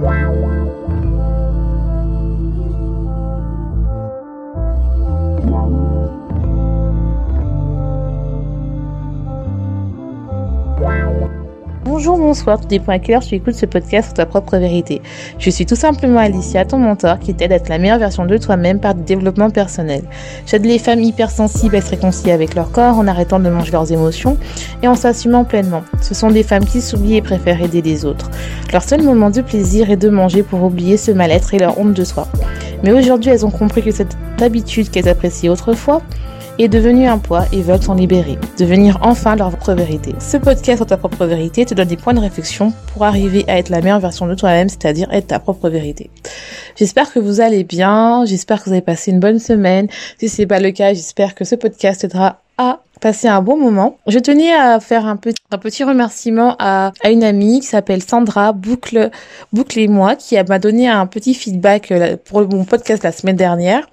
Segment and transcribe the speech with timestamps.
[0.00, 0.63] Wow.
[11.96, 15.00] Bonjour, bonsoir, tout dépend à quelle heure tu écoutes ce podcast sur ta propre vérité.
[15.38, 18.36] Je suis tout simplement Alicia, ton mentor, qui t'aide à être la meilleure version de
[18.36, 20.02] toi-même par du développement personnel.
[20.44, 23.92] J'aide les femmes hypersensibles à se réconcilier avec leur corps en arrêtant de manger leurs
[23.92, 24.36] émotions
[24.82, 25.84] et en s'assumant pleinement.
[26.02, 28.28] Ce sont des femmes qui s'oublient et préfèrent aider les autres.
[28.72, 31.94] Leur seul moment de plaisir est de manger pour oublier ce mal-être et leur honte
[31.94, 32.26] de soi.
[32.82, 36.02] Mais aujourd'hui, elles ont compris que cette habitude qu'elles appréciaient autrefois
[36.58, 40.14] est devenu un poids et veulent s'en libérer, devenir enfin leur propre vérité.
[40.20, 43.58] Ce podcast sur ta propre vérité te donne des points de réflexion pour arriver à
[43.58, 46.10] être la meilleure version de toi-même, c'est-à-dire être ta propre vérité.
[46.76, 49.88] J'espère que vous allez bien, j'espère que vous avez passé une bonne semaine.
[50.18, 52.43] Si c'est pas le cas, j'espère que ce podcast aidera à
[53.00, 53.98] passer un bon moment.
[54.06, 58.02] Je tenais à faire un petit, un petit remerciement à, à une amie qui s'appelle
[58.02, 59.10] Sandra Boucle,
[59.52, 63.36] Boucle et moi, qui m'a donné un petit feedback euh, pour mon podcast la semaine
[63.36, 63.86] dernière.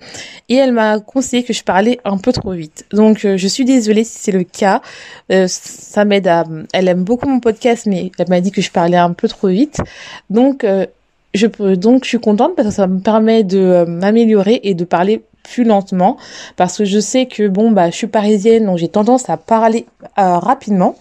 [0.50, 2.86] Et elle m'a conseillé que je parlais un peu trop vite.
[2.92, 4.82] Donc, euh, je suis désolée si c'est le cas.
[5.32, 6.44] Euh, ça m'aide à,
[6.74, 9.48] elle aime beaucoup mon podcast, mais elle m'a dit que je parlais un peu trop
[9.48, 9.80] vite.
[10.30, 10.66] Donc,
[11.34, 14.84] je peux, donc, je suis contente parce que ça me permet de m'améliorer et de
[14.84, 16.18] parler plus lentement
[16.56, 19.86] parce que je sais que bon bah je suis parisienne donc j'ai tendance à parler
[20.18, 20.96] euh, rapidement.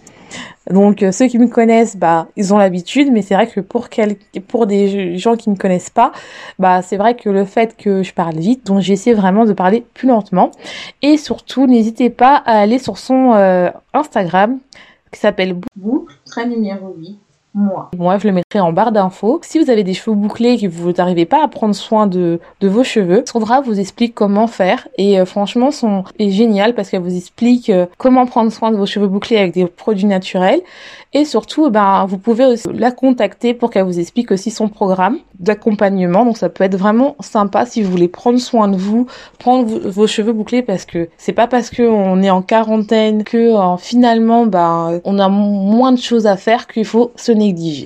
[0.69, 3.89] Donc euh, ceux qui me connaissent bah ils ont l'habitude mais c'est vrai que pour
[3.89, 4.15] quel...
[4.47, 6.13] pour des gens qui ne me connaissent pas
[6.57, 9.85] bah c'est vrai que le fait que je parle vite donc j'essaie vraiment de parler
[9.93, 10.51] plus lentement
[11.01, 14.59] et surtout n'hésitez pas à aller sur son euh, Instagram
[15.11, 17.19] qui s'appelle boucle très numéro 8
[17.53, 17.89] moi.
[18.17, 19.39] Je le mettrai en barre d'infos.
[19.43, 22.39] Si vous avez des cheveux bouclés et que vous n'arrivez pas à prendre soin de,
[22.61, 27.01] vos cheveux, Sandra vous explique comment faire et euh, franchement, son est génial parce qu'elle
[27.01, 30.61] vous explique euh, comment prendre soin de vos cheveux bouclés avec des produits naturels
[31.13, 35.17] et surtout, ben, vous pouvez aussi la contacter pour qu'elle vous explique aussi son programme
[35.39, 36.23] d'accompagnement.
[36.23, 40.07] Donc, ça peut être vraiment sympa si vous voulez prendre soin de vous, prendre vos
[40.07, 44.45] cheveux bouclés parce que c'est pas parce que on est en quarantaine que euh, finalement,
[44.45, 47.33] ben, on a moins de choses à faire qu'il faut se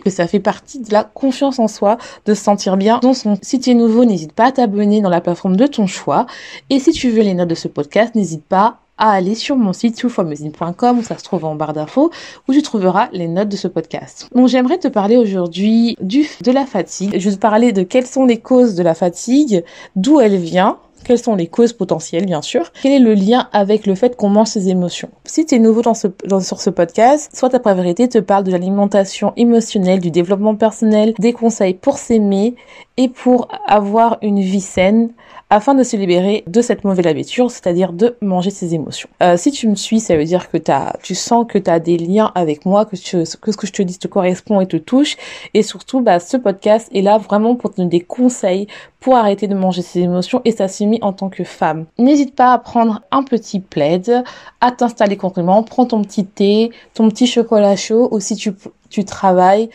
[0.04, 3.38] Que ça fait partie de la confiance en soi, de se sentir bien dans son.
[3.42, 6.26] Si tu es nouveau, n'hésite pas à t'abonner dans la plateforme de ton choix.
[6.70, 9.74] Et si tu veux les notes de ce podcast, n'hésite pas à aller sur mon
[9.74, 12.12] site soulformusine.com où ça se trouve en barre d'infos
[12.48, 14.30] où tu trouveras les notes de ce podcast.
[14.34, 17.18] Donc j'aimerais te parler aujourd'hui de la fatigue.
[17.18, 19.64] Je vais te parler de quelles sont les causes de la fatigue,
[19.96, 22.72] d'où elle vient, quelles sont les causes potentielles, bien sûr.
[22.82, 25.10] Quel est le lien avec le fait qu'on mange ses émotions?
[25.24, 29.32] Si tu es nouveau dans sur ce podcast, soit ta vérité te parle de l'alimentation
[29.38, 32.56] émotionnelle, du développement personnel, des conseils pour s'aimer
[32.98, 35.12] et pour avoir une vie saine
[35.50, 39.10] afin de se libérer de cette mauvaise habitude, c'est-à-dire de manger ses émotions.
[39.22, 41.80] Euh, si tu me suis, ça veut dire que as, tu sens que tu as
[41.80, 45.18] des liens avec moi, que, ce que je te dis te correspond et te touche.
[45.54, 48.68] Et surtout, bah, ce podcast est là vraiment pour te donner des conseils
[49.00, 51.86] pour arrêter de manger ses émotions et s'assumer en tant que femme.
[52.00, 54.24] N'hésite pas à prendre un petit plaid,
[54.62, 58.52] à t'installer complètement, prends ton petit thé, ton petit chocolat chaud ou si tu,
[58.90, 59.70] tu travailles,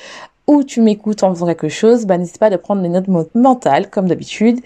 [0.50, 3.06] ou tu m'écoutes en faisant quelque chose, bah, n'hésite pas à prendre des notes
[3.36, 4.58] mentales comme d'habitude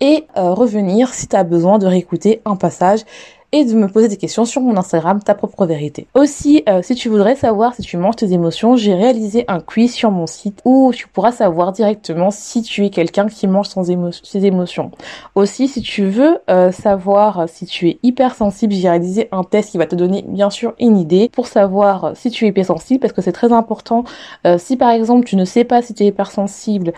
[0.00, 3.04] et euh, revenir si tu as besoin de réécouter un passage
[3.52, 6.06] et de me poser des questions sur mon Instagram, ta propre vérité.
[6.14, 9.92] Aussi, euh, si tu voudrais savoir si tu manges tes émotions, j'ai réalisé un quiz
[9.92, 14.44] sur mon site où tu pourras savoir directement si tu es quelqu'un qui mange ses
[14.44, 14.90] émotions.
[15.34, 19.78] Aussi, si tu veux euh, savoir si tu es hypersensible, j'ai réalisé un test qui
[19.78, 23.22] va te donner bien sûr une idée pour savoir si tu es hypersensible parce que
[23.22, 24.04] c'est très important.
[24.46, 26.92] Euh, si par exemple tu ne sais pas si tu es hypersensible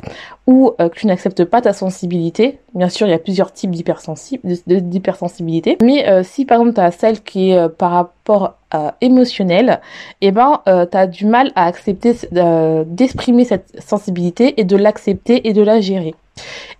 [0.46, 5.78] ou que tu n'acceptes pas ta sensibilité, bien sûr il y a plusieurs types d'hypersensibilité,
[5.80, 9.80] mais si par exemple tu as celle qui est euh, par rapport euh, émotionnel,
[10.20, 12.14] et eh ben euh, tu as du mal à accepter
[12.86, 16.14] d'exprimer cette sensibilité et de l'accepter et de la gérer.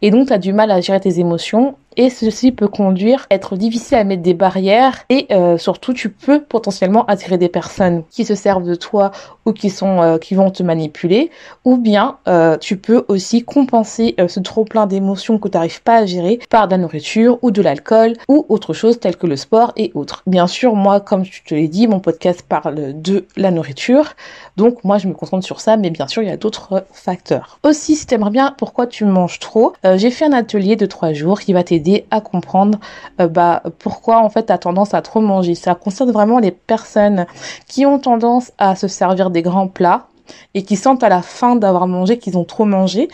[0.03, 3.35] Et donc tu as du mal à gérer tes émotions et ceci peut conduire à
[3.35, 8.05] être difficile à mettre des barrières et euh, surtout tu peux potentiellement attirer des personnes
[8.11, 9.11] qui se servent de toi
[9.45, 11.31] ou qui sont euh, qui vont te manipuler
[11.65, 15.97] ou bien euh, tu peux aussi compenser ce trop plein d'émotions que tu n'arrives pas
[15.97, 19.37] à gérer par de la nourriture ou de l'alcool ou autre chose tel que le
[19.37, 20.23] sport et autres.
[20.27, 24.15] Bien sûr, moi comme je te l'ai dit, mon podcast parle de la nourriture.
[24.57, 27.59] Donc moi je me concentre sur ça mais bien sûr, il y a d'autres facteurs.
[27.65, 31.13] Aussi, si tu aimerais bien pourquoi tu manges trop, j'ai fait un atelier de trois
[31.13, 31.80] jours qui va t'aider
[32.11, 32.79] à comprendre
[33.21, 35.55] euh, bah, pourquoi en fait tu as tendance à trop manger.
[35.55, 37.27] Ça concerne vraiment les personnes
[37.69, 40.07] qui ont tendance à se servir des grands plats
[40.55, 43.09] et qui sentent à la fin d'avoir mangé qu'ils ont trop mangé,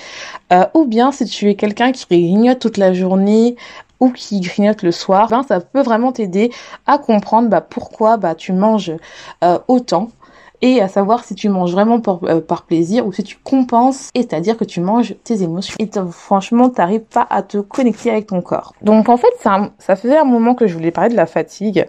[0.53, 3.57] euh, ou bien si tu es quelqu'un qui grignote toute la journée
[4.01, 6.51] ou qui grignote le soir, ben, ça peut vraiment t'aider
[6.87, 8.93] à comprendre bah, pourquoi bah, tu manges
[9.43, 10.11] euh, autant
[10.63, 14.23] et à savoir si tu manges vraiment euh, par, plaisir ou si tu compenses, et
[14.23, 15.77] c'est-à-dire que tu manges tes émotions.
[15.79, 18.75] Et franchement, t'arrives pas à te connecter avec ton corps.
[18.83, 21.87] Donc en fait, ça, faisait un moment que je voulais parler de la fatigue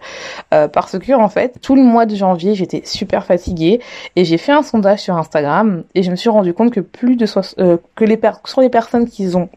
[0.54, 3.80] euh, parce que en fait, tout le mois de janvier, j'étais super fatiguée
[4.16, 7.16] et j'ai fait un sondage sur Instagram et je me suis rendu compte que plus
[7.16, 7.26] de
[7.60, 9.50] euh, que les sur les personnes qui ont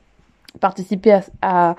[0.61, 1.75] participé à, à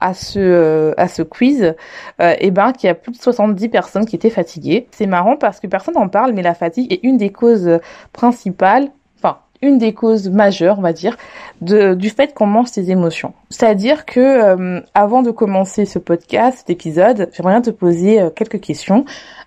[0.00, 1.74] à ce euh, à ce quiz, et
[2.22, 4.86] euh, eh ben qu'il y a plus de 70 personnes qui étaient fatiguées.
[4.90, 7.78] C'est marrant parce que personne n'en parle, mais la fatigue est une des causes
[8.12, 11.16] principales, enfin une des causes majeures, on va dire,
[11.60, 13.34] de, du fait qu'on mange ses émotions.
[13.50, 18.60] C'est-à-dire que euh, avant de commencer ce podcast, cet épisode, j'aimerais bien te poser quelques
[18.60, 19.04] questions.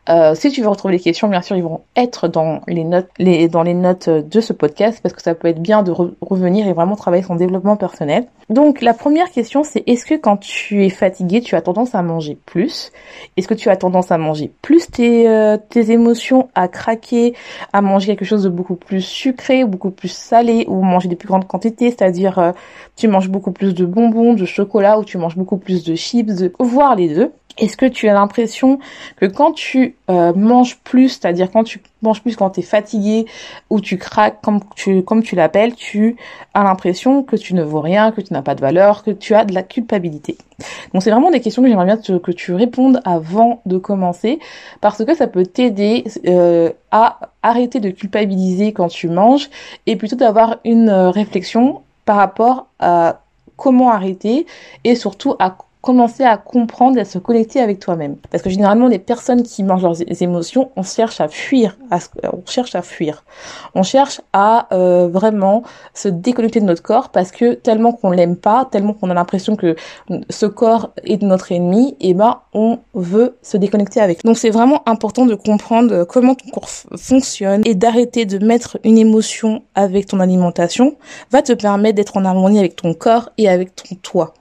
[0.09, 3.09] Euh, si tu veux retrouver les questions, bien sûr, ils vont être dans les notes,
[3.19, 6.67] les, dans les notes de ce podcast parce que ça peut être bien de revenir
[6.67, 8.27] et vraiment travailler son développement personnel.
[8.49, 12.01] Donc, la première question, c'est est-ce que quand tu es fatigué, tu as tendance à
[12.01, 12.91] manger plus?
[13.37, 17.33] Est-ce que tu as tendance à manger plus tes, euh, tes émotions, à craquer,
[17.71, 21.27] à manger quelque chose de beaucoup plus sucré, beaucoup plus salé ou manger des plus
[21.27, 22.51] grandes quantités, c'est-à-dire euh,
[22.97, 26.35] tu manges beaucoup plus de bonbons, de chocolat ou tu manges beaucoup plus de chips,
[26.35, 26.51] de...
[26.59, 27.31] voire les deux
[27.61, 28.79] est-ce que tu as l'impression
[29.17, 33.25] que quand tu euh, manges plus, c'est-à-dire quand tu manges plus quand tu es fatigué
[33.69, 36.17] ou tu craques comme tu l'appelles, tu
[36.55, 39.35] as l'impression que tu ne vaux rien, que tu n'as pas de valeur, que tu
[39.35, 40.37] as de la culpabilité?
[40.93, 44.39] Donc c'est vraiment des questions que j'aimerais bien que tu répondes avant de commencer
[44.81, 49.49] parce que ça peut t'aider euh, à arrêter de culpabiliser quand tu manges
[49.85, 53.21] et plutôt d'avoir une euh, réflexion par rapport à
[53.55, 54.47] comment arrêter
[54.83, 58.15] et surtout à commencer à comprendre et à se connecter avec toi-même.
[58.29, 62.75] Parce que généralement, les personnes qui mangent leurs émotions, on cherche à fuir, on cherche
[62.75, 63.23] à fuir.
[63.73, 65.63] On cherche à euh, vraiment
[65.93, 69.55] se déconnecter de notre corps parce que tellement qu'on l'aime pas, tellement qu'on a l'impression
[69.55, 69.75] que
[70.29, 74.23] ce corps est notre ennemi, et eh ben on veut se déconnecter avec.
[74.23, 78.97] Donc c'est vraiment important de comprendre comment ton corps fonctionne et d'arrêter de mettre une
[78.97, 80.95] émotion avec ton alimentation
[81.31, 84.33] va te permettre d'être en harmonie avec ton corps et avec ton toi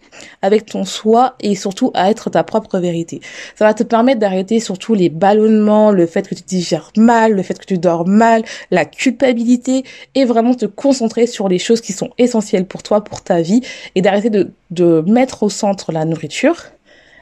[0.42, 3.20] avec ton soi et surtout à être ta propre vérité.
[3.56, 7.42] Ça va te permettre d'arrêter surtout les ballonnements, le fait que tu digères mal, le
[7.42, 9.84] fait que tu dors mal, la culpabilité
[10.14, 13.62] et vraiment te concentrer sur les choses qui sont essentielles pour toi, pour ta vie
[13.94, 16.56] et d'arrêter de, de mettre au centre la nourriture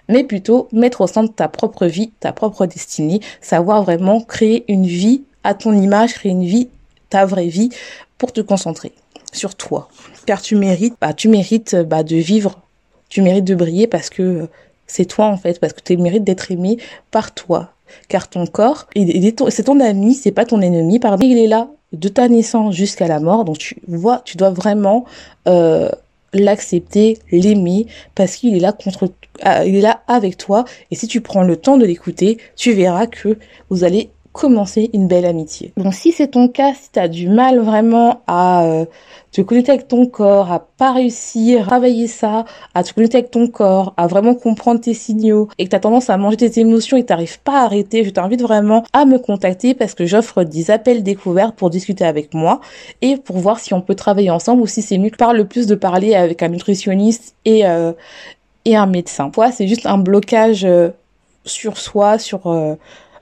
[0.08, 4.86] mais plutôt mettre au centre ta propre vie, ta propre destinée, savoir vraiment créer une
[4.86, 6.68] vie à ton image, créer une vie,
[7.10, 7.70] ta vraie vie,
[8.16, 8.92] pour te concentrer
[9.32, 9.88] sur toi.
[10.26, 12.60] Car tu mérites, bah, tu mérites bah, de vivre
[13.08, 14.46] tu mérites de briller parce que euh,
[14.86, 16.78] c'est toi en fait, parce que tu mérites d'être aimé
[17.10, 17.72] par toi.
[18.08, 20.98] Car ton corps, c'est ton ami, c'est pas ton ennemi.
[20.98, 21.26] Pardon.
[21.26, 23.44] Il est là de ta naissance jusqu'à la mort.
[23.44, 25.04] Donc tu vois, tu dois vraiment
[25.46, 25.88] euh,
[26.32, 29.10] l'accepter, l'aimer, parce qu'il est là contre,
[29.46, 30.64] euh, il est là avec toi.
[30.90, 33.38] Et si tu prends le temps de l'écouter, tu verras que
[33.70, 35.72] vous allez commencer une belle amitié.
[35.76, 38.84] Donc si c'est ton cas, si tu as du mal vraiment à euh,
[39.32, 42.44] te connecter avec ton corps, à pas réussir à travailler ça,
[42.74, 45.80] à te connecter avec ton corps, à vraiment comprendre tes signaux et que tu as
[45.80, 49.18] tendance à manger tes émotions et t'arrives pas à arrêter, je t'invite vraiment à me
[49.18, 52.60] contacter parce que j'offre des appels découverts pour discuter avec moi
[53.02, 55.46] et pour voir si on peut travailler ensemble ou si c'est mieux que par le
[55.46, 57.92] plus de parler avec un nutritionniste et euh,
[58.64, 59.30] et un médecin.
[59.30, 60.90] Toi, c'est juste un blocage euh,
[61.44, 62.46] sur soi, sur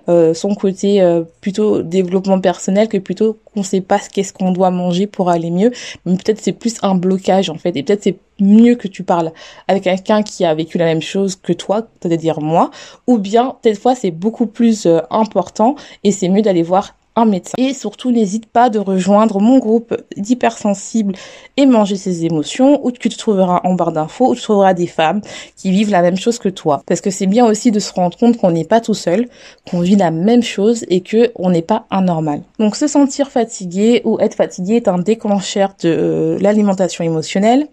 [0.09, 4.53] euh, son côté euh, plutôt développement personnel que plutôt qu'on sait pas ce qu'est-ce qu'on
[4.53, 5.73] doit manger pour aller mieux.
[6.05, 7.77] Mais peut-être c'est plus un blocage en fait.
[7.77, 9.33] Et peut-être c'est mieux que tu parles
[9.69, 12.71] avec quelqu'un qui a vécu la même chose que toi, c'est-à-dire moi.
[13.07, 16.95] Ou bien, peut-être fois c'est beaucoup plus euh, important et c'est mieux d'aller voir
[17.57, 21.15] Et surtout, n'hésite pas de rejoindre mon groupe d'hypersensibles
[21.57, 24.87] et manger ses émotions, où tu te trouveras en barre d'infos, où tu trouveras des
[24.87, 25.23] femmes
[25.57, 26.83] qui vivent la même chose que toi.
[26.87, 29.29] Parce que c'est bien aussi de se rendre compte qu'on n'est pas tout seul,
[29.71, 32.43] qu'on vit la même chose et que on n'est pas anormal.
[32.59, 37.67] Donc se sentir fatigué ou être fatigué est un déclencheur de euh, l'alimentation émotionnelle.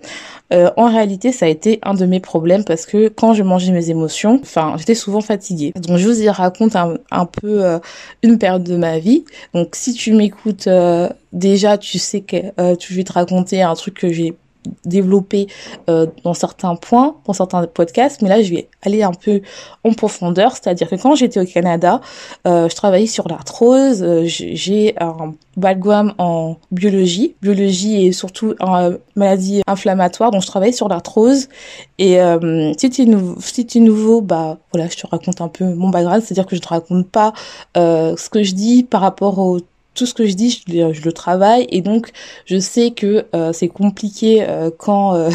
[0.52, 3.72] Euh, en réalité, ça a été un de mes problèmes parce que quand je mangeais
[3.72, 5.72] mes émotions, enfin, j'étais souvent fatiguée.
[5.76, 7.80] Donc, je vous y raconte un, peu euh,
[8.22, 9.24] une période de ma vie.
[9.54, 13.96] Donc, si tu m'écoutes euh, déjà, tu sais que je vais te raconter un truc
[13.96, 14.36] que j'ai
[14.86, 15.48] développé
[15.90, 19.42] euh, dans certains points, dans certains podcasts, mais là je vais aller un peu
[19.84, 22.02] en profondeur, c'est-à-dire que quand j'étais au Canada,
[22.48, 28.92] euh, je travaillais sur l'arthrose, euh, j'ai un background en biologie, biologie et surtout en
[29.16, 31.48] maladie inflammatoire, donc je travaillais sur l'arthrose.
[32.00, 32.18] Et
[32.78, 35.64] si tu es nouveau, si tu es nouveau, bah voilà, je te raconte un peu
[35.64, 37.34] mon background, c'est-à-dire que je te raconte pas
[37.76, 39.60] ce que je dis par rapport au
[39.94, 42.12] tout ce que je dis, je, le travaille et donc
[42.46, 44.46] je sais que c'est compliqué
[44.78, 45.30] quand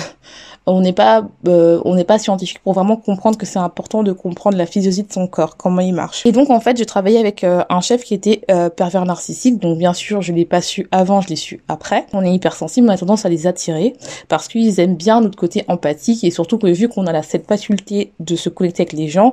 [0.68, 4.12] on n'est pas euh, on n'est pas scientifique pour vraiment comprendre que c'est important de
[4.12, 6.24] comprendre la physiologie de son corps, comment il marche.
[6.26, 9.58] Et donc en fait, je travaillais avec euh, un chef qui était euh, pervers narcissique,
[9.58, 12.06] donc bien sûr, je l'ai pas su avant, je l'ai su après.
[12.12, 13.94] On est hypersensible, on a tendance à les attirer
[14.28, 18.12] parce qu'ils aiment bien notre côté empathique et surtout que vu qu'on a cette faculté
[18.20, 19.32] de se connecter avec les gens,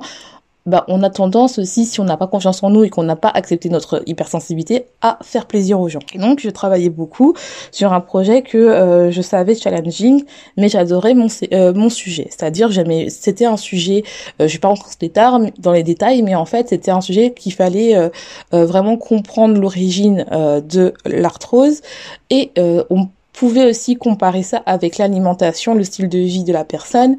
[0.66, 3.16] bah, on a tendance aussi, si on n'a pas confiance en nous et qu'on n'a
[3.16, 6.00] pas accepté notre hypersensibilité, à faire plaisir aux gens.
[6.12, 7.34] Et donc, je travaillais beaucoup
[7.70, 10.24] sur un projet que euh, je savais challenging,
[10.56, 12.26] mais j'adorais mon euh, mon sujet.
[12.30, 14.02] C'est-à-dire, j'aimais, c'était un sujet,
[14.40, 14.86] euh, je vais pas rentrer
[15.58, 18.10] dans les détails, mais en fait, c'était un sujet qu'il fallait
[18.52, 21.82] vraiment comprendre l'origine de l'arthrose
[22.30, 22.52] et
[22.90, 27.16] on pouvez aussi comparer ça avec l'alimentation, le style de vie de la personne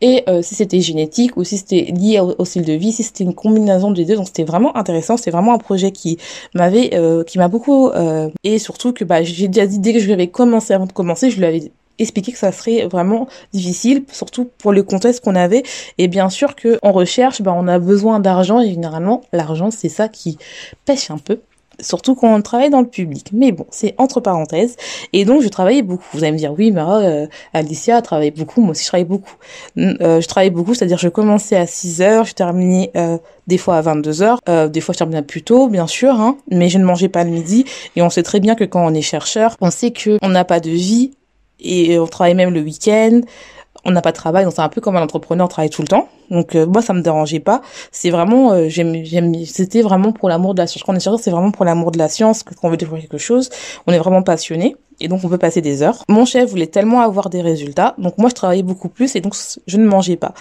[0.00, 3.22] et euh, si c'était génétique ou si c'était lié au, style de vie, si c'était
[3.22, 4.16] une combinaison des deux.
[4.16, 6.18] Donc c'était vraiment intéressant, c'était vraiment un projet qui
[6.54, 10.00] m'avait euh, qui m'a beaucoup euh, et surtout que bah j'ai déjà dit dès que
[10.00, 14.04] je l'avais commencé avant de commencer, je lui avais expliqué que ça serait vraiment difficile,
[14.10, 15.62] surtout pour le contexte qu'on avait.
[15.98, 19.88] Et bien sûr que en recherche, bah, on a besoin d'argent et généralement l'argent c'est
[19.88, 20.36] ça qui
[20.84, 21.40] pêche un peu
[21.82, 23.30] surtout quand on travaille dans le public.
[23.32, 24.76] Mais bon, c'est entre parenthèses.
[25.12, 26.04] Et donc, je travaillais beaucoup.
[26.12, 28.60] Vous allez me dire, oui, mais euh, Alicia travaille beaucoup.
[28.60, 29.34] Moi aussi, je travaille beaucoup.
[29.78, 33.76] Euh, je travaillais beaucoup, c'est-à-dire je commençais à 6 heures, je terminais euh, des fois
[33.76, 36.78] à 22 heures, euh, des fois je terminais plus tôt, bien sûr, hein, mais je
[36.78, 37.64] ne mangeais pas le midi.
[37.96, 40.44] Et on sait très bien que quand on est chercheur, on sait que on n'a
[40.44, 41.12] pas de vie
[41.60, 43.20] et on travaille même le week-end
[43.84, 45.88] on n'a pas de travail, donc c'est un peu comme un entrepreneur, travaille tout le
[45.88, 46.08] temps.
[46.30, 47.62] Donc euh, moi ça me dérangeait pas.
[47.90, 50.84] C'est vraiment euh, j'aime j'aime c'était vraiment pour l'amour de la science.
[50.84, 53.02] Quand on est c'est vraiment pour l'amour de la science que quand on veut découvrir
[53.02, 53.50] quelque chose,
[53.86, 56.04] on est vraiment passionné et donc on peut passer des heures.
[56.08, 59.34] Mon chef voulait tellement avoir des résultats, donc moi je travaillais beaucoup plus et donc
[59.66, 60.34] je ne mangeais pas.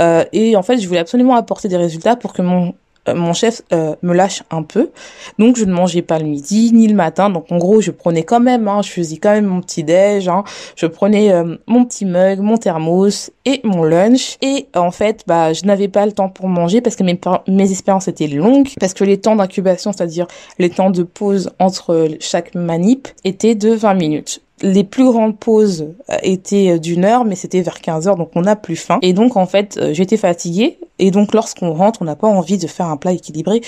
[0.00, 2.74] Euh, et en fait, je voulais absolument apporter des résultats pour que mon
[3.14, 4.90] mon chef euh, me lâche un peu.
[5.38, 7.30] Donc je ne mangeais pas le midi ni le matin.
[7.30, 10.28] Donc en gros, je prenais quand même, hein, je faisais quand même mon petit déj.
[10.28, 10.44] Hein.
[10.76, 14.36] Je prenais euh, mon petit mug, mon thermos et mon lunch.
[14.42, 17.70] Et en fait, bah je n'avais pas le temps pour manger parce que mes mes
[17.70, 20.26] expériences étaient longues, parce que les temps d'incubation, c'est-à-dire
[20.58, 25.88] les temps de pause entre chaque manip, étaient de 20 minutes les plus grandes pauses
[26.22, 28.98] étaient d'une heure, mais c'était vers 15 heures, donc on n'a plus faim.
[29.02, 32.66] Et donc en fait, j'étais fatiguée, et donc lorsqu'on rentre, on n'a pas envie de
[32.66, 33.60] faire un plat équilibré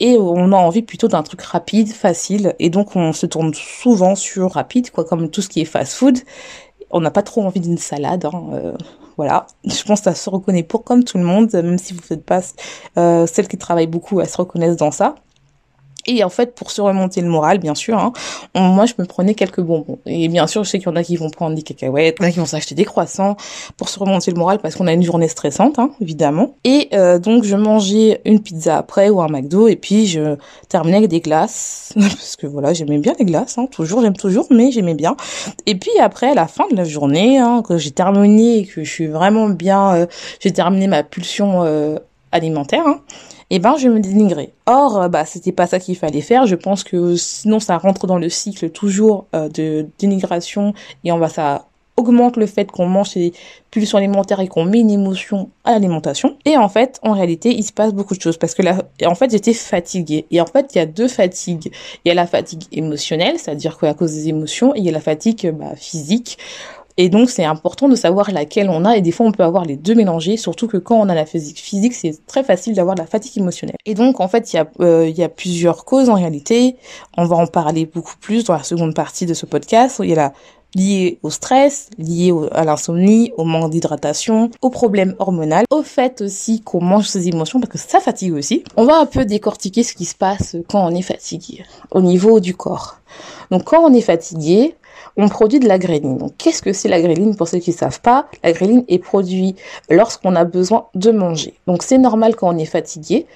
[0.00, 4.14] et on a envie plutôt d'un truc rapide, facile et donc on se tourne souvent
[4.14, 6.18] sur rapide quoi comme tout ce qui est fast food.
[6.90, 8.72] On n'a pas trop envie d'une salade hein, euh,
[9.16, 12.00] voilà, je pense que ça se reconnaît pour comme tout le monde, même si vous
[12.00, 12.40] faites pas
[12.96, 15.16] euh, celles qui travaillent beaucoup, elles se reconnaissent dans ça.
[16.08, 18.12] Et en fait, pour se remonter le moral, bien sûr, hein,
[18.54, 19.98] moi, je me prenais quelques bonbons.
[20.06, 22.22] Et bien sûr, je sais qu'il y en a qui vont prendre des cacahuètes, il
[22.22, 23.36] y en a qui vont s'acheter des croissants
[23.76, 26.56] pour se remonter le moral parce qu'on a une journée stressante, hein, évidemment.
[26.64, 30.36] Et euh, donc, je mangeais une pizza après ou un McDo et puis je
[30.70, 34.46] terminais avec des glaces parce que voilà, j'aimais bien les glaces, hein, toujours, j'aime toujours,
[34.50, 35.14] mais j'aimais bien.
[35.66, 38.82] Et puis après, à la fin de la journée, hein, que j'ai terminé et que
[38.82, 40.06] je suis vraiment bien, euh,
[40.40, 41.98] j'ai terminé ma pulsion euh,
[42.32, 42.86] alimentaire.
[42.86, 43.00] Hein,
[43.50, 44.52] eh ben je me dénigrer.
[44.66, 46.46] Or, euh, bah c'était pas ça qu'il fallait faire.
[46.46, 50.74] Je pense que sinon ça rentre dans le cycle toujours euh, de dénigration
[51.04, 51.66] et on va ça
[51.98, 53.32] augmente le fait qu'on mange ces
[53.70, 56.36] pulsions alimentaires et qu'on met une émotion à l'alimentation.
[56.44, 59.14] Et en fait, en réalité, il se passe beaucoup de choses parce que là, en
[59.16, 60.24] fait, j'étais fatiguée.
[60.30, 61.72] Et en fait, il y a deux fatigues.
[62.04, 64.92] Il y a la fatigue émotionnelle, c'est-à-dire qu'à cause des émotions, et il y a
[64.92, 66.38] la fatigue bah, physique.
[67.00, 68.96] Et donc, c'est important de savoir laquelle on a.
[68.96, 71.26] Et des fois, on peut avoir les deux mélangés, surtout que quand on a la
[71.26, 73.76] physique physique, c'est très facile d'avoir la fatigue émotionnelle.
[73.86, 76.76] Et donc, en fait, il y, a, euh, y a plusieurs causes en réalité.
[77.16, 80.00] On va en parler beaucoup plus dans la seconde partie de ce podcast.
[80.02, 80.32] Il y a la
[80.74, 86.60] liée au stress, liée à l'insomnie, au manque d'hydratation, aux problèmes hormonaux, au fait aussi
[86.60, 88.64] qu'on mange ses émotions parce que ça fatigue aussi.
[88.76, 92.40] On va un peu décortiquer ce qui se passe quand on est fatigué au niveau
[92.40, 92.98] du corps.
[93.50, 94.74] Donc quand on est fatigué,
[95.18, 96.16] on produit de la gréline.
[96.16, 98.26] Donc, qu'est-ce que c'est la gréline pour ceux qui ne savent pas?
[98.44, 99.58] La gréline est produite
[99.90, 101.54] lorsqu'on a besoin de manger.
[101.66, 103.26] Donc, c'est normal quand on est fatigué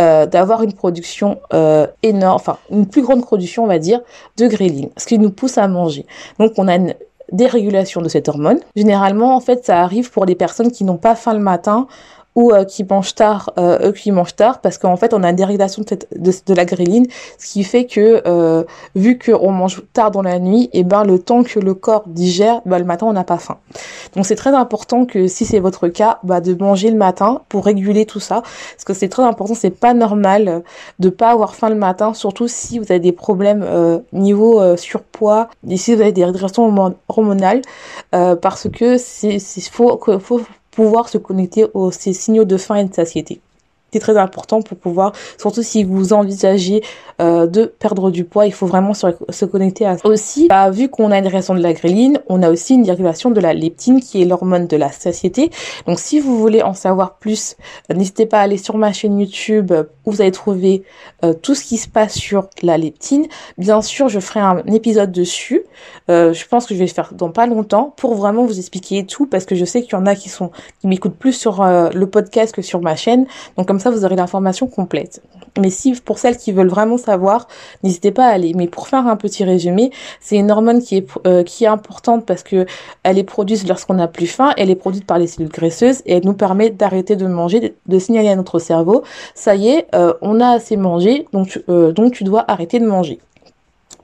[0.00, 4.00] euh, d'avoir une production euh, énorme, enfin une plus grande production, on va dire,
[4.36, 6.04] de gréline, ce qui nous pousse à manger.
[6.40, 6.94] Donc, on a une
[7.30, 8.58] dérégulation de cette hormone.
[8.74, 11.86] Généralement, en fait, ça arrive pour les personnes qui n'ont pas faim le matin
[12.38, 15.30] ou euh, qui mangent tard, euh, eux qui mangent tard, parce qu'en fait on a
[15.30, 17.04] une dérégulation de, la gréline,
[17.36, 18.62] ce qui fait que euh,
[18.94, 22.04] vu qu'on mange tard dans la nuit, et eh ben le temps que le corps
[22.06, 23.58] digère, bah, le matin on n'a pas faim.
[24.14, 27.64] Donc c'est très important que si c'est votre cas, bah, de manger le matin pour
[27.64, 30.62] réguler tout ça, parce que c'est très important, c'est pas normal
[31.00, 33.66] de pas avoir faim le matin, surtout si vous avez des problèmes
[34.12, 37.62] niveau surpoids, et si vous avez des régressions hormonales,
[38.12, 39.40] parce que c'est
[39.72, 40.40] faut, faut
[40.78, 43.40] pouvoir se connecter aux ces signaux de faim et de satiété.
[43.92, 46.82] C'est très important pour pouvoir, surtout si vous envisagez
[47.20, 50.06] euh, de perdre du poids, il faut vraiment se, connecter à ça.
[50.06, 53.30] Aussi, bah, vu qu'on a une régulation de la gréline, on a aussi une régulation
[53.30, 55.50] de la leptine qui est l'hormone de la satiété.
[55.86, 57.56] Donc si vous voulez en savoir plus,
[57.90, 60.84] euh, n'hésitez pas à aller sur ma chaîne YouTube euh, où vous allez trouver
[61.42, 63.26] tout ce qui se passe sur la leptine.
[63.58, 65.64] Bien sûr, je ferai un épisode dessus.
[66.08, 69.26] je pense que je vais le faire dans pas longtemps pour vraiment vous expliquer tout
[69.26, 72.06] parce que je sais qu'il y en a qui sont qui m'écoutent plus sur le
[72.06, 73.26] podcast que sur ma chaîne.
[73.58, 75.22] Donc comme ça, vous aurez l'information complète.
[75.58, 77.48] Mais si pour celles qui veulent vraiment savoir,
[77.82, 78.52] n'hésitez pas à aller.
[78.54, 82.26] Mais pour faire un petit résumé, c'est une hormone qui est euh, qui est importante
[82.26, 82.66] parce que
[83.02, 86.14] elle est produite lorsqu'on n'a plus faim, elle est produite par les cellules graisseuses et
[86.14, 89.02] elle nous permet d'arrêter de manger, de, signaler à notre cerveau,
[89.34, 92.86] ça y est, euh, on a assez mangé, donc euh, donc tu dois arrêter de
[92.86, 93.18] manger.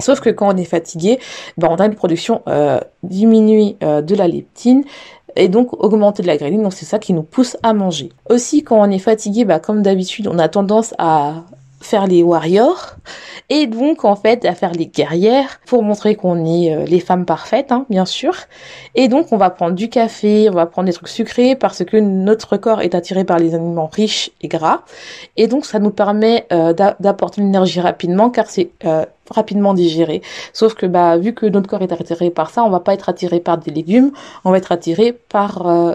[0.01, 1.21] Sauf que quand on est fatigué,
[1.57, 2.43] ben on a une production
[3.05, 4.83] diminuée de la leptine
[5.37, 6.63] et donc augmenter de la gréline.
[6.63, 8.11] Donc c'est ça qui nous pousse à manger.
[8.29, 11.45] Aussi quand on est fatigué, bah, comme d'habitude, on a tendance à
[11.85, 12.97] faire les warriors
[13.51, 17.27] et donc en fait à faire les guerrières pour montrer qu'on est euh, les femmes
[17.27, 18.35] parfaites hein, bien sûr.
[18.95, 21.97] Et donc on va prendre du café on va prendre des trucs sucrés parce que
[21.97, 24.81] notre corps est attiré par les aliments riches et gras.
[25.37, 30.23] Et donc ça nous permet euh, d'apporter l'énergie rapidement car c'est euh, rapidement digéré.
[30.53, 33.09] Sauf que bah vu que notre corps est attiré par ça on va pas être
[33.09, 34.13] attiré par des légumes
[34.45, 35.95] on va être attiré par euh,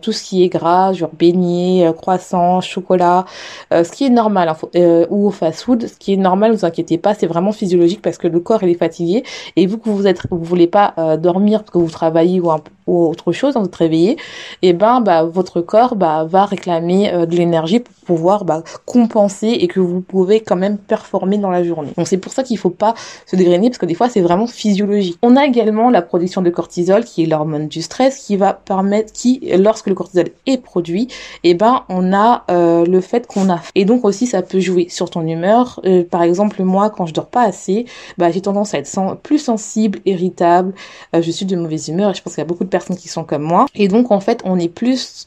[0.00, 3.24] tout ce qui est gras, genre beignets, euh, croissants, chocolat,
[3.72, 6.64] euh, ce qui est normal, hein, ou au fast-food, ce qui est normal, ne vous
[6.64, 9.24] inquiétez pas, c'est vraiment physiologique parce que le corps il est fatigué.
[9.56, 12.50] Et vous que vous êtes, vous voulez pas dormir parce que vous travaillez ou,
[12.86, 14.16] ou autre chose, vous réveillez,
[14.62, 19.68] et ben bah votre corps bah va réclamer de l'énergie pour pouvoir bah, compenser et
[19.68, 21.92] que vous pouvez quand même performer dans la journée.
[21.96, 22.94] Donc c'est pour ça qu'il faut pas
[23.26, 25.18] se dégrainer parce que des fois c'est vraiment physiologique.
[25.22, 29.12] On a également la production de cortisol qui est l'hormone du stress qui va permettre
[29.12, 31.08] qui lorsque le cortisol est produit,
[31.42, 34.60] et eh ben on a euh, le fait qu'on a et donc aussi ça peut
[34.60, 35.80] jouer sur ton humeur.
[35.84, 37.86] Euh, par exemple moi quand je dors pas assez,
[38.18, 40.74] bah j'ai tendance à être plus sensible, irritable,
[41.14, 43.08] euh, je suis de mauvaise humeur et je pense qu'il y a beaucoup de qui
[43.08, 43.66] sont comme moi.
[43.74, 45.26] Et donc en fait on est plus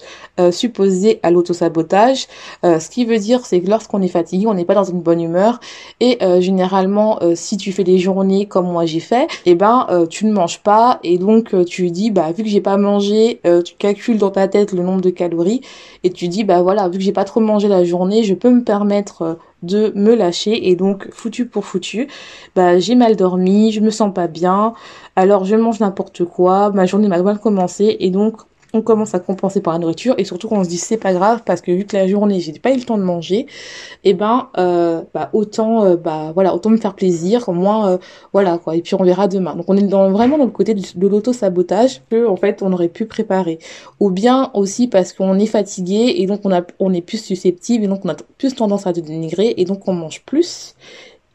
[0.51, 2.27] supposé à l'autosabotage,
[2.63, 5.21] ce qui veut dire c'est que lorsqu'on est fatigué, on n'est pas dans une bonne
[5.21, 5.59] humeur.
[5.99, 10.25] Et généralement si tu fais des journées comme moi j'ai fait, et eh ben tu
[10.25, 10.99] ne manges pas.
[11.03, 14.73] Et donc tu dis bah vu que j'ai pas mangé, tu calcules dans ta tête
[14.73, 15.61] le nombre de calories
[16.03, 18.49] et tu dis bah voilà, vu que j'ai pas trop mangé la journée, je peux
[18.49, 20.69] me permettre euh, de me lâcher.
[20.69, 22.07] Et donc foutu pour foutu,
[22.55, 24.73] bah j'ai mal dormi, je me sens pas bien,
[25.17, 29.19] alors je mange n'importe quoi, ma journée m'a mal commencé et donc on commence à
[29.19, 31.71] compenser par la nourriture et surtout quand on se dit c'est pas grave parce que
[31.71, 35.01] vu que la journée j'ai pas eu le temps de manger et eh ben euh,
[35.15, 37.97] bah, autant euh, bah voilà autant me faire plaisir au moins euh,
[38.31, 39.55] voilà quoi et puis on verra demain.
[39.55, 42.71] Donc on est dans, vraiment dans le côté de, l'auto sabotage que en fait on
[42.71, 43.57] aurait pu préparer.
[43.99, 47.85] Ou bien aussi parce qu'on est fatigué et donc on a on est plus susceptible
[47.85, 50.75] et donc on a plus tendance à dénigrer et donc on mange plus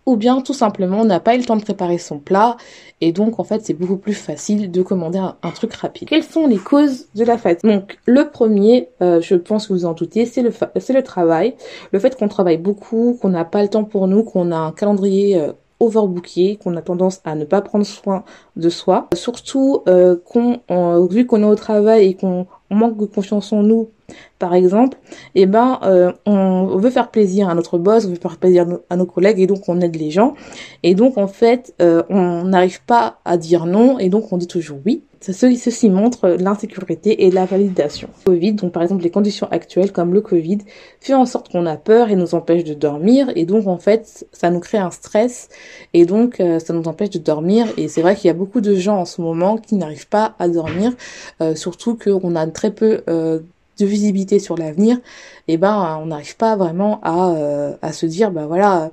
[0.06, 2.56] ou bien tout simplement on n'a pas eu le temps de préparer son plat
[3.00, 6.08] et donc en fait c'est beaucoup plus facile de commander un, truc rapide.
[6.08, 9.84] Quelles sont les causes de la fatigue Donc le premier, euh, je pense que vous
[9.84, 11.54] en doutez, c'est le c'est le travail,
[11.90, 14.72] le fait qu'on travaille beaucoup, qu'on n'a pas le temps pour nous, qu'on a un
[14.72, 18.24] calendrier euh, overbooké, qu'on a tendance à ne pas prendre soin
[18.56, 20.60] de soi, surtout euh, qu'on
[21.10, 23.90] vu qu'on est au travail et qu'on manque de confiance en nous
[24.42, 24.98] par exemple,
[25.36, 28.96] eh ben, euh, on veut faire plaisir à notre boss, on veut faire plaisir à
[28.96, 30.34] nos collègues et donc on aide les gens.
[30.82, 34.48] Et donc en fait, euh, on n'arrive pas à dire non et donc on dit
[34.48, 35.04] toujours oui.
[35.20, 38.08] Ceci montre l'insécurité et la validation.
[38.24, 40.58] Covid, donc par exemple les conditions actuelles comme le Covid,
[40.98, 44.26] fait en sorte qu'on a peur et nous empêche de dormir et donc en fait
[44.32, 45.50] ça nous crée un stress
[45.94, 48.60] et donc euh, ça nous empêche de dormir et c'est vrai qu'il y a beaucoup
[48.60, 50.92] de gens en ce moment qui n'arrivent pas à dormir,
[51.54, 53.02] surtout qu'on a très peu
[53.86, 54.96] visibilité sur l'avenir,
[55.48, 58.90] et eh ben on n'arrive pas vraiment à, euh, à se dire bah voilà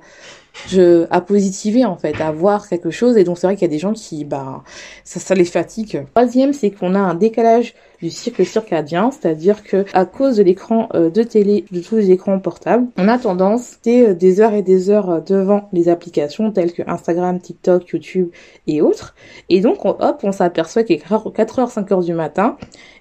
[0.68, 3.70] je à positiver en fait, à voir quelque chose et donc c'est vrai qu'il y
[3.70, 4.62] a des gens qui bah
[5.04, 6.04] ça ça les fatigue.
[6.14, 10.88] Troisième, c'est qu'on a un décalage du cycle circadien, c'est-à-dire que à cause de l'écran
[10.94, 14.54] euh, de télé, de tous les écrans portables, on a tendance c'est euh, des heures
[14.54, 18.30] et des heures devant les applications telles que Instagram, TikTok, YouTube
[18.66, 19.14] et autres.
[19.48, 22.56] Et donc hop, on s'aperçoit qu'il est 4h 5h du matin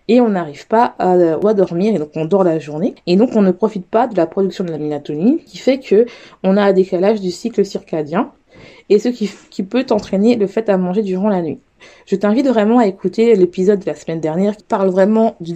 [0.07, 2.95] et on n'arrive pas à, à, dormir et donc on dort la journée.
[3.05, 6.05] Et donc on ne profite pas de la production de la mélatonine qui fait que
[6.43, 8.31] on a un décalage du cycle circadien
[8.89, 11.59] et ce qui, peut entraîner le fait à manger durant la nuit.
[12.05, 15.53] Je t'invite vraiment à écouter l'épisode de la semaine dernière qui parle vraiment du,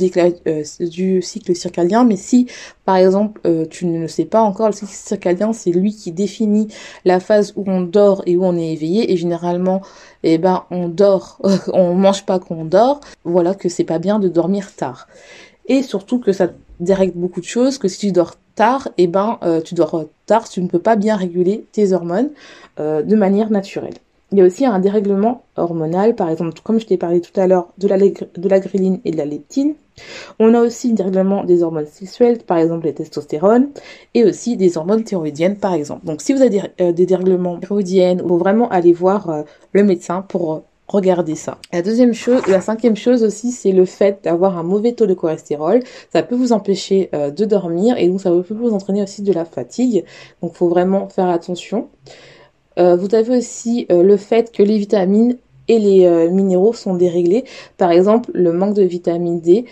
[0.48, 2.06] euh, cycle circadien.
[2.06, 2.48] Mais si,
[2.86, 6.12] par exemple, euh, tu ne le sais pas encore, le cycle circadien, c'est lui qui
[6.12, 6.68] définit
[7.06, 9.12] la phase où on dort et où on est éveillé.
[9.12, 9.82] Et généralement,
[10.24, 11.42] eh ben, on dort,
[11.74, 13.02] on mange pas qu'on dort.
[13.26, 15.08] Voilà que c'est pas bien de dormir tard.
[15.68, 19.08] Et surtout que ça dérègle beaucoup de choses, que si tu dors tard, et eh
[19.08, 22.30] ben tu dors tard, tu ne peux pas bien réguler tes hormones
[22.78, 23.96] de manière naturelle.
[24.34, 27.46] Il y a aussi un dérèglement hormonal, par exemple, comme je t'ai parlé tout à
[27.46, 29.76] l'heure, de la, de et de la leptine.
[30.40, 33.70] On a aussi un dérèglement des hormones sexuelles, par exemple les testostérones,
[34.16, 36.08] et aussi des hormones thyroïdiennes, par exemple.
[36.08, 39.84] Donc si vous avez des, euh, dérèglements thyroïdiennes, il faut vraiment aller voir euh, le
[39.84, 41.58] médecin pour euh, regarder ça.
[41.72, 45.14] La deuxième chose, la cinquième chose aussi, c'est le fait d'avoir un mauvais taux de
[45.14, 45.82] cholestérol.
[46.12, 49.46] Ça peut vous empêcher de dormir et donc ça peut vous entraîner aussi de la
[49.46, 50.06] fatigue.
[50.42, 51.90] Donc il faut vraiment faire attention.
[52.80, 55.38] Euh, vous avez aussi euh, le fait que les vitamines
[55.68, 57.44] et les euh, minéraux sont déréglés.
[57.78, 59.66] Par exemple, le manque de vitamine D,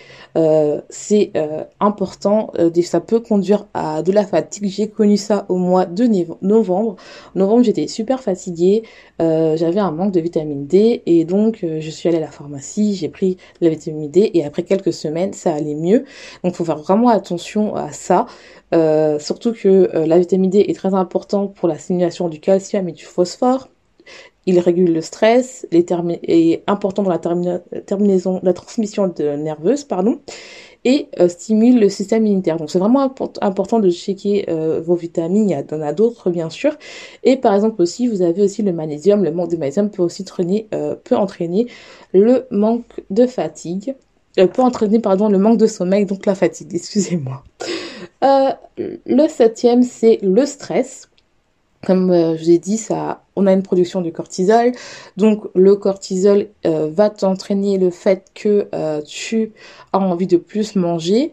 [0.88, 1.32] c'est
[1.80, 2.52] important.
[2.82, 4.66] ça peut conduire à de la fatigue.
[4.66, 6.08] J'ai connu ça au mois de
[6.42, 6.96] novembre.
[7.34, 8.82] Novembre, j'étais super fatiguée.
[9.18, 12.94] J'avais un manque de vitamine D et donc je suis allée à la pharmacie.
[12.94, 16.04] J'ai pris la vitamine D et après quelques semaines, ça allait mieux.
[16.42, 18.26] Donc, faut faire vraiment attention à ça.
[18.74, 22.88] Euh, surtout que euh, la vitamine D est très importante pour la stimulation du calcium
[22.88, 23.68] et du phosphore.
[24.46, 30.20] Il régule le stress, est important dans la terminaison, la transmission nerveuse, pardon,
[30.84, 32.56] et euh, stimule le système immunitaire.
[32.56, 34.46] Donc c'est vraiment important de checker
[34.84, 35.50] vos vitamines.
[35.50, 36.76] Il y en a d'autres bien sûr.
[37.22, 39.22] Et par exemple aussi, vous avez aussi le magnésium.
[39.22, 40.66] Le manque de magnésium peut aussi traîner,
[41.04, 41.68] peut entraîner
[42.12, 43.94] le manque de fatigue,
[44.34, 46.70] peut entraîner pardon le manque de sommeil, donc la fatigue.
[46.74, 47.44] Excusez-moi.
[48.22, 51.08] Euh, le septième, c'est le stress.
[51.84, 54.72] Comme euh, je vous ai dit, ça, on a une production de cortisol.
[55.16, 58.68] Donc le cortisol euh, va t'entraîner le fait que
[59.06, 59.52] tu
[59.92, 61.32] as envie de plus manger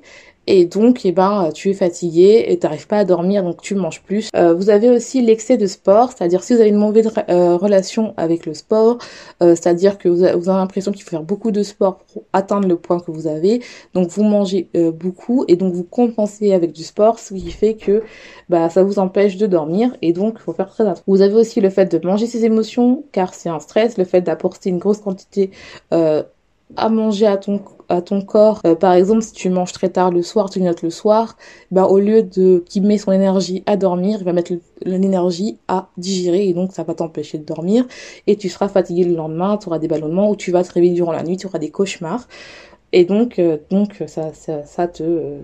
[0.49, 4.01] et donc eh ben tu es fatigué et t'arrives pas à dormir donc tu manges
[4.01, 4.29] plus.
[4.35, 8.15] Euh, vous avez aussi l'excès de sport, c'est-à-dire si vous avez une mauvaise euh, relation
[8.17, 8.97] avec le sport,
[9.43, 12.77] euh, c'est-à-dire que vous, avez, l'impression qu'il faut faire beaucoup de sport pour atteindre le
[12.77, 13.61] point que vous avez,
[13.93, 14.67] donc vous mangez
[14.99, 18.01] beaucoup et donc vous compensez avec du sport, ce qui fait que
[18.49, 21.03] bah ça vous empêche de dormir et donc il faut faire très attention.
[21.05, 24.21] Vous avez aussi le fait de manger ses émotions car c'est un stress, le fait
[24.21, 25.51] d'apporter une grosse quantité
[26.75, 28.61] à manger à ton à ton corps.
[28.65, 31.35] Euh, par exemple, si tu manges très tard le soir, tu notes le soir,
[31.71, 34.53] bah au lieu de qui met son énergie à dormir, il va mettre
[34.83, 37.85] l'énergie à digérer et donc ça va t'empêcher de dormir
[38.27, 40.93] et tu seras fatigué le lendemain, tu auras des ballonnements ou tu vas te réveiller
[40.93, 42.27] durant la nuit, tu auras des cauchemars.
[42.93, 45.39] Et donc euh, donc ça ça, ça te euh,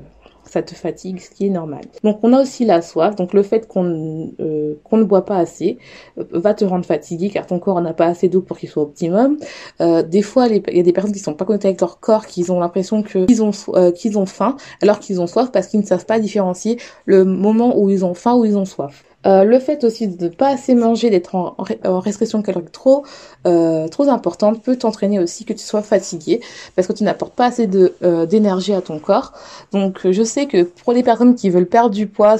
[0.49, 1.81] ça te fatigue, ce qui est normal.
[2.03, 5.38] Donc on a aussi la soif, donc le fait qu'on euh, qu'on ne boit pas
[5.38, 5.77] assez
[6.17, 8.84] euh, va te rendre fatigué car ton corps n'a pas assez d'eau pour qu'il soit
[8.84, 9.38] optimum.
[9.81, 12.25] Euh, des fois, il y a des personnes qui sont pas connectées avec leur corps,
[12.25, 13.51] qui ont l'impression qu'ils ont
[13.95, 17.77] qu'ils ont faim alors qu'ils ont soif parce qu'ils ne savent pas différencier le moment
[17.77, 19.03] où ils ont faim ou ils ont soif.
[19.25, 23.05] Euh, le fait aussi de ne pas assez manger, d'être en, restriction calorique trop
[23.47, 26.41] euh, trop importante peut t'entraîner aussi que tu sois fatigué
[26.75, 27.67] parce que tu n'apportes pas assez
[28.03, 29.33] euh, d'énergie à ton corps.
[29.71, 32.35] Donc je sais que pour les personnes qui veulent perdre du poids,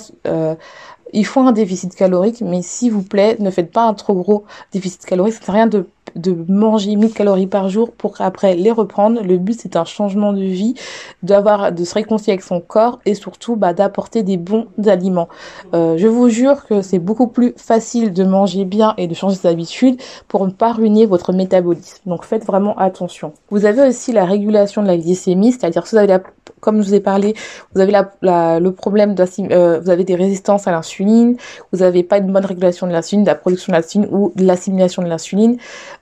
[1.13, 4.43] il faut un déficit calorique, mais s'il vous plaît, ne faites pas un trop gros
[4.74, 5.36] déficit calorique.
[5.39, 9.21] C'est rien de de manger 1000 calories par jour pour après les reprendre.
[9.21, 10.75] Le but c'est un changement de vie,
[11.23, 15.30] d'avoir de se réconcilier avec son corps et surtout bah, d'apporter des bons aliments.
[15.73, 19.36] Euh, je vous jure que c'est beaucoup plus facile de manger bien et de changer
[19.36, 22.01] ses habitudes pour ne pas ruiner votre métabolisme.
[22.06, 23.34] Donc faites vraiment attention.
[23.49, 26.21] Vous avez aussi la régulation de la glycémie, c'est-à-dire que vous avez la,
[26.65, 27.36] comme je vous ai parlé,
[27.73, 29.15] vous avez le problème
[29.51, 31.38] euh, vous avez des résistances à l'insuline,
[31.71, 34.43] vous n'avez pas une bonne régulation de l'insuline, de la production de l'insuline ou de
[34.43, 35.58] l'assimilation de l'insuline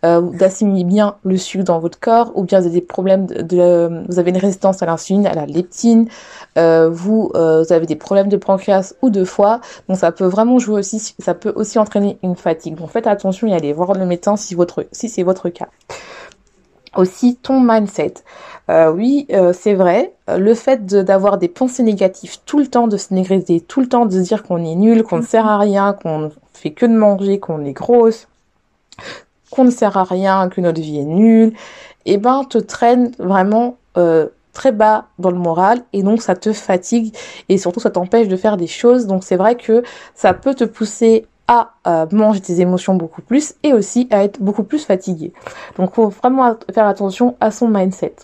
[0.06, 4.06] euh, d'assimiler bien le sucre dans votre corps, ou bien vous avez des problèmes de,
[4.08, 6.08] vous avez une résistance à l'insuline, à la leptine,
[6.58, 10.26] euh, vous, euh, vous avez des problèmes de pancréas ou de foie, donc ça peut
[10.26, 12.76] vraiment jouer aussi, ça peut aussi entraîner une fatigue.
[12.76, 15.68] Donc faites attention et allez voir le médecin si votre, si c'est votre cas.
[16.96, 18.16] Aussi ton mindset.
[18.70, 20.14] Euh, oui, euh, c'est vrai.
[20.28, 24.06] Le fait d'avoir des pensées négatives tout le temps, de se négriser tout le temps,
[24.06, 26.94] de se dire qu'on est nul, qu'on ne sert à rien, qu'on fait que de
[26.94, 28.28] manger, qu'on est grosse,
[29.52, 31.54] qu'on ne sert à rien, que notre vie est nulle,
[32.06, 36.36] et eh ben te traîne vraiment euh, très bas dans le moral et donc ça
[36.36, 37.16] te fatigue
[37.50, 39.08] et surtout ça t'empêche de faire des choses.
[39.08, 39.84] Donc c'est vrai que
[40.16, 44.42] ça peut te pousser à euh, manger tes émotions beaucoup plus et aussi à être
[44.42, 45.34] beaucoup plus fatigué.
[45.78, 48.16] Donc faut vraiment faire attention à son mindset.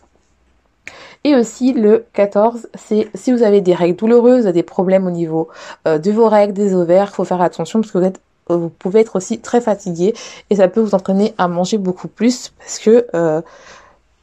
[1.26, 5.50] Et aussi le 14, c'est si vous avez des règles douloureuses, des problèmes au niveau
[5.88, 9.02] euh, de vos règles, des ovaires, faut faire attention parce que vous êtes vous pouvez
[9.02, 10.16] être aussi très fatigué
[10.50, 13.42] et ça peut vous entraîner à manger beaucoup plus parce que euh,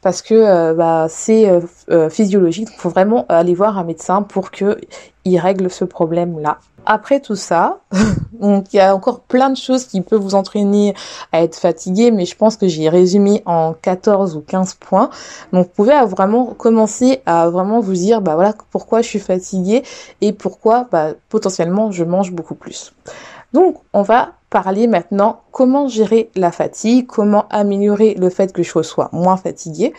[0.01, 1.49] parce que bah, c'est
[2.09, 2.69] physiologique.
[2.73, 4.77] Il faut vraiment aller voir un médecin pour qu'il
[5.25, 7.79] règle ce problème-là après tout ça,
[8.31, 10.95] donc il y a encore plein de choses qui peuvent vous entraîner
[11.33, 15.09] à être fatigué, mais je pense que j'ai résumé en 14 ou 15 points.
[15.51, 19.83] Donc vous pouvez vraiment commencer à vraiment vous dire, bah voilà, pourquoi je suis fatigué
[20.21, 22.93] et pourquoi bah, potentiellement je mange beaucoup plus.
[23.51, 28.81] Donc on va parler maintenant comment gérer la fatigue, comment améliorer le fait que je
[28.81, 29.93] sois moins fatigué.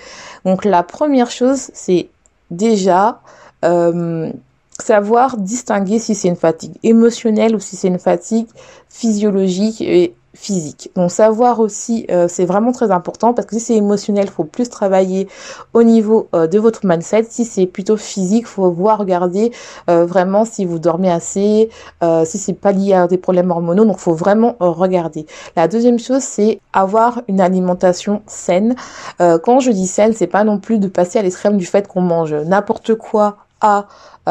[0.46, 2.08] Donc la première chose, c'est
[2.50, 3.20] déjà
[3.64, 4.32] euh,
[4.80, 8.46] savoir distinguer si c'est une fatigue émotionnelle ou si c'est une fatigue
[8.88, 10.90] physiologique et physique.
[10.94, 14.44] Donc savoir aussi, euh, c'est vraiment très important parce que si c'est émotionnel, il faut
[14.44, 15.26] plus travailler
[15.74, 17.26] au niveau euh, de votre mindset.
[17.28, 19.50] Si c'est plutôt physique, faut voir, regarder
[19.90, 21.70] euh, vraiment si vous dormez assez,
[22.24, 23.84] si c'est pas lié à des problèmes hormonaux.
[23.84, 25.26] Donc faut vraiment regarder.
[25.56, 28.76] La deuxième chose, c'est avoir une alimentation saine.
[29.18, 32.00] quand je dis saine, c'est pas non plus de passer à l'extrême du fait qu'on
[32.00, 33.86] mange n'importe quoi à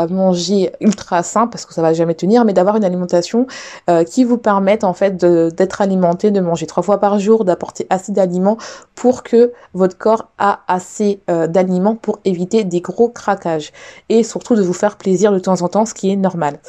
[0.05, 3.47] manger ultra sain parce que ça va jamais tenir, mais d'avoir une alimentation
[3.89, 7.87] euh, qui vous permette en fait d'être alimenté, de manger trois fois par jour, d'apporter
[7.89, 8.57] assez d'aliments
[8.93, 13.71] pour que votre corps a assez euh, d'aliments pour éviter des gros craquages
[14.09, 16.59] et surtout de vous faire plaisir de temps en temps, ce qui est normal.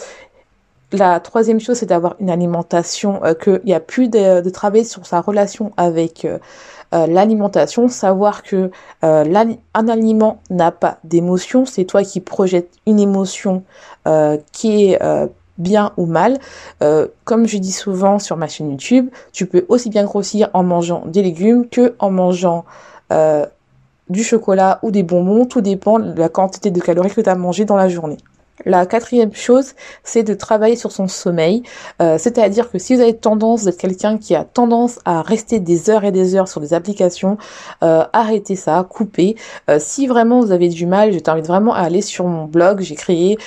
[0.92, 4.86] La troisième chose, c'est d'avoir une alimentation, euh, qu'il n'y a plus de, de, travail
[4.86, 6.26] sur sa relation avec
[6.94, 8.70] euh, l'alimentation, savoir que
[9.04, 13.62] euh, un aliment n'a pas d'émotion, c'est toi qui projettes une émotion
[14.06, 15.00] euh, qui est
[15.58, 16.38] bien ou mal.
[17.24, 21.02] comme je dis souvent sur ma chaîne YouTube, tu peux aussi bien grossir en mangeant
[21.06, 22.64] des légumes que en mangeant
[24.08, 25.46] du chocolat ou des bonbons.
[25.46, 28.18] Tout dépend de la quantité de calories que tu as mangé dans la journée.
[28.64, 31.62] La quatrième chose, c'est de travailler sur son sommeil.
[32.02, 35.90] Euh, c'est-à-dire que si vous avez tendance d'être quelqu'un qui a tendance à rester des
[35.90, 37.38] heures et des heures sur des applications,
[37.82, 39.36] euh, arrêtez ça, coupez.
[39.70, 42.80] Euh, si vraiment vous avez du mal, je t'invite vraiment à aller sur mon blog.
[42.80, 43.38] J'ai créé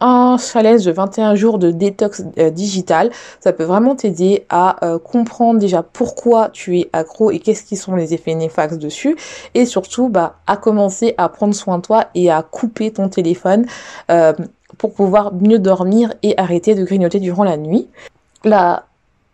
[0.00, 3.10] un challenge de 21 jours de détox euh, digital.
[3.40, 7.76] Ça peut vraiment t'aider à euh, comprendre déjà pourquoi tu es accro et qu'est-ce qui
[7.76, 9.16] sont les effets néfastes dessus.
[9.54, 13.66] Et surtout, bah, à commencer à prendre soin de toi et à couper ton téléphone
[14.10, 14.32] euh,
[14.76, 17.88] pour pouvoir mieux dormir et arrêter de grignoter durant la nuit.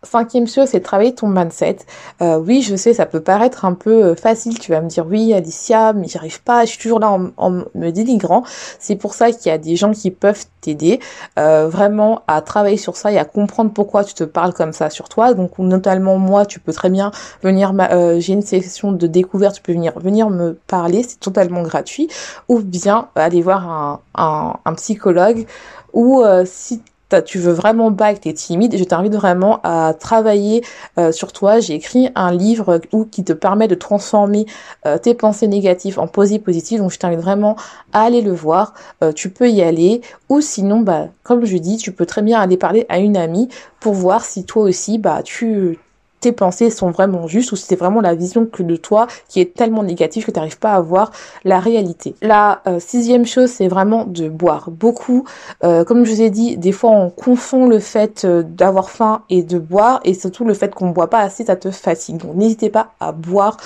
[0.04, 1.78] Cinquième chose, c'est de travailler ton mindset.
[2.22, 4.58] Euh, oui, je sais, ça peut paraître un peu euh, facile.
[4.58, 6.64] Tu vas me dire, oui, Alicia, mais j'y arrive pas.
[6.64, 8.44] Je suis toujours là en, me dénigrant.
[8.78, 11.00] C'est pour ça qu'il y a des gens qui peuvent t'aider
[11.38, 14.90] euh, vraiment à travailler sur ça et à comprendre pourquoi tu te parles comme ça
[14.90, 15.34] sur toi.
[15.34, 17.10] Donc, notamment moi, tu peux très bien
[17.42, 17.72] venir.
[18.18, 19.56] J'ai une session de découverte.
[19.56, 21.02] Tu peux venir venir me parler.
[21.02, 22.08] C'est totalement gratuit.
[22.48, 25.46] Ou bien aller voir un, psychologue
[25.92, 26.82] ou si
[27.22, 30.64] tu veux vraiment pas que tu timide, je t'invite vraiment à travailler
[30.98, 31.60] euh, sur toi.
[31.60, 34.46] J'ai écrit un livre où, qui te permet de transformer
[34.86, 36.80] euh, tes pensées négatives en pensées positives.
[36.80, 37.56] Donc je t'invite vraiment
[37.92, 38.74] à aller le voir.
[39.02, 40.00] Euh, tu peux y aller.
[40.28, 43.48] Ou sinon, bah, comme je dis, tu peux très bien aller parler à une amie
[43.80, 45.78] pour voir si toi aussi, bah, tu
[46.24, 49.42] tes pensées sont vraiment justes ou si c'est vraiment la vision que de toi qui
[49.42, 51.10] est tellement négative que tu n'arrives pas à voir
[51.44, 52.14] la réalité.
[52.22, 55.26] La euh, sixième chose, c'est vraiment de boire beaucoup.
[55.64, 59.20] Euh, comme je vous ai dit, des fois on confond le fait euh, d'avoir faim
[59.28, 62.16] et de boire et surtout le fait qu'on ne boit pas assez, ça te fatigue.
[62.16, 63.58] Donc n'hésitez pas à boire.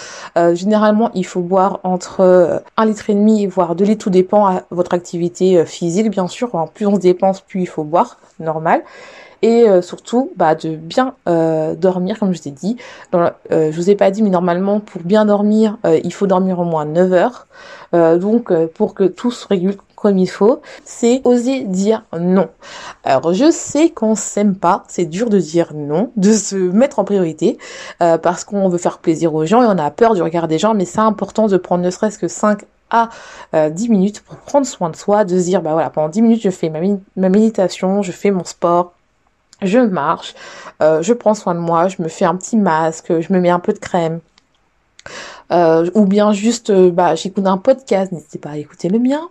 [0.55, 4.63] généralement, il faut boire entre un litre et demi voire 2 litres, tout dépend à
[4.73, 6.51] votre activité physique bien sûr.
[6.75, 8.83] Plus on se dépense, plus il faut boire, normal
[9.43, 12.77] et euh, surtout bah, de bien euh, dormir comme je t'ai dit.
[13.13, 16.59] Dans, euh, je vous ai pas dit mais normalement pour bien dormir il faut dormir
[16.59, 17.47] au moins 9 heures.
[17.93, 22.49] donc pour que tout se régule comme il faut, c'est oser dire non.
[23.03, 27.05] Alors je sais qu'on s'aime pas, c'est dur de dire non, de se mettre en
[27.05, 27.59] priorité,
[27.99, 30.75] parce qu'on veut faire plaisir aux gens et on a peur du regard des gens,
[30.75, 33.09] mais c'est important de prendre ne serait-ce que 5 à
[33.53, 36.43] 10 minutes pour prendre soin de soi, de se dire bah voilà pendant 10 minutes
[36.43, 36.79] je fais ma,
[37.17, 38.93] ma méditation, je fais mon sport,
[39.63, 40.35] je marche,
[40.83, 43.51] euh, je prends soin de moi, je me fais un petit masque, je me mets
[43.51, 44.21] un peu de crème.
[45.51, 49.29] Euh, ou bien juste, euh, bah, j'écoute un podcast, n'hésitez pas à écouter le mien.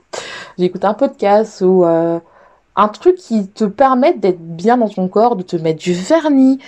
[0.57, 5.43] J'écoute un podcast ou un truc qui te permet d'être bien dans ton corps, de
[5.43, 6.59] te mettre du vernis.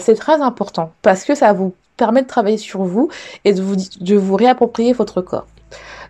[0.00, 3.10] c'est très important parce que ça vous permet de travailler sur vous
[3.44, 5.46] et de vous, de vous réapproprier votre corps.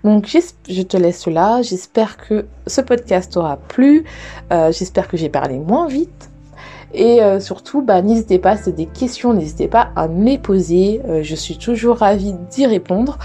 [0.04, 0.28] Donc
[0.68, 1.60] je te laisse là.
[1.62, 4.04] J'espère que ce podcast t'aura plu.
[4.50, 6.30] J'espère que j'ai parlé moins vite.
[6.94, 11.00] Et euh, surtout, bah, n'hésitez pas, c'est des questions, n'hésitez pas à me les poser.
[11.08, 13.18] Euh, je suis toujours ravie d'y répondre.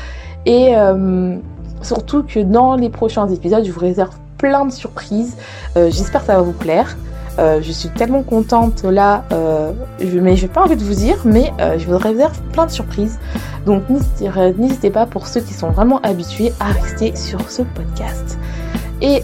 [0.45, 1.37] Et euh,
[1.83, 5.35] surtout que dans les prochains épisodes, je vous réserve plein de surprises.
[5.75, 6.97] J'espère que ça va vous plaire.
[7.37, 9.23] Je suis tellement contente là,
[9.99, 12.71] je, mais je n'ai pas envie de vous dire, mais je vous réserve plein de
[12.71, 13.19] surprises.
[13.65, 18.39] Donc n'hésitez pas pour ceux qui sont vraiment habitués à rester sur ce podcast.
[19.01, 19.23] Et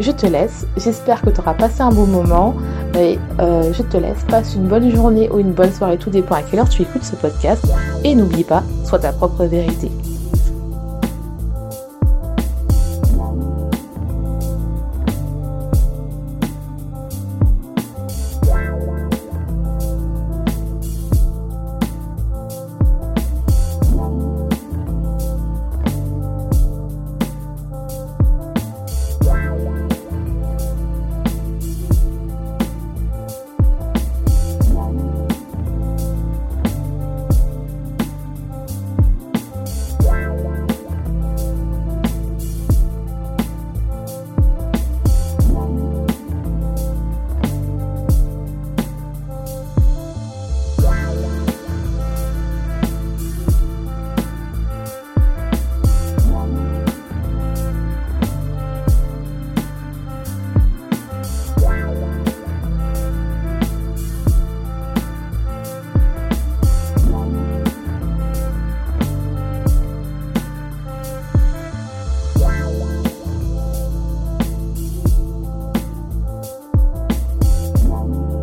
[0.00, 0.66] je te laisse.
[0.76, 2.54] J'espère que tu auras passé un bon moment.
[2.98, 4.24] Et je te laisse.
[4.28, 5.98] Passe une bonne journée ou une bonne soirée.
[5.98, 7.64] Tout dépend à quelle heure tu écoutes ce podcast.
[8.02, 9.90] Et n'oublie pas, sois ta propre vérité.